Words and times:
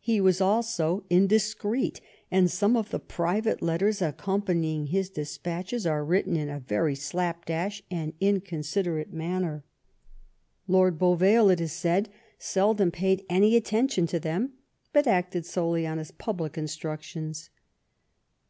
He 0.00 0.20
was 0.20 0.42
also 0.42 1.04
in 1.08 1.26
discreet, 1.26 2.02
and 2.30 2.50
some 2.50 2.76
of 2.76 2.90
the 2.90 2.98
private 3.00 3.62
letters 3.62 4.02
accompanying 4.02 4.88
his 4.88 5.08
despatches 5.08 5.86
are 5.86 6.04
written 6.04 6.36
in 6.36 6.50
a 6.50 6.60
very 6.60 6.94
slapdash 6.94 7.82
and 7.90 8.12
incon 8.20 8.58
siderate 8.58 9.14
manner. 9.14 9.64
Lord 10.68 10.98
Beauvale, 10.98 11.48
it 11.54 11.60
is 11.62 11.72
said, 11.72 12.10
seldom 12.38 12.90
paid 12.90 13.24
any 13.30 13.56
attention 13.56 14.06
to 14.08 14.20
them, 14.20 14.52
but 14.92 15.06
acted 15.06 15.46
solely 15.46 15.86
on 15.86 15.96
his 15.96 16.10
public 16.10 16.58
instructions. 16.58 17.48